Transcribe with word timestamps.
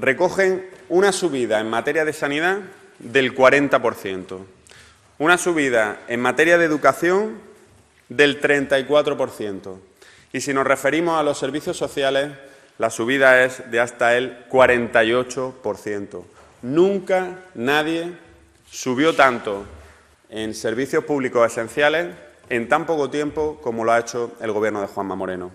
recogen 0.00 0.68
una 0.88 1.12
subida 1.12 1.60
en 1.60 1.68
materia 1.68 2.04
de 2.04 2.12
sanidad 2.12 2.58
del 2.98 3.34
40%, 3.34 4.38
una 5.18 5.38
subida 5.38 6.00
en 6.08 6.20
materia 6.20 6.58
de 6.58 6.64
educación 6.64 7.38
del 8.08 8.40
34%. 8.40 9.76
Y 10.32 10.40
si 10.40 10.52
nos 10.52 10.66
referimos 10.66 11.18
a 11.18 11.22
los 11.22 11.38
servicios 11.38 11.76
sociales, 11.76 12.30
la 12.78 12.90
subida 12.90 13.44
es 13.44 13.70
de 13.70 13.80
hasta 13.80 14.16
el 14.16 14.46
48%. 14.48 16.22
Nunca 16.62 17.38
nadie 17.54 18.12
subió 18.70 19.14
tanto 19.14 19.64
en 20.30 20.54
servicios 20.54 21.04
públicos 21.04 21.50
esenciales 21.50 22.14
en 22.48 22.68
tan 22.68 22.86
poco 22.86 23.10
tiempo 23.10 23.58
como 23.62 23.84
lo 23.84 23.92
ha 23.92 24.00
hecho 24.00 24.32
el 24.40 24.52
Gobierno 24.52 24.80
de 24.80 24.86
Juanma 24.86 25.14
Moreno. 25.14 25.50